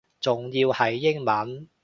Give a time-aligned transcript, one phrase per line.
[0.19, 1.69] 仲要係英文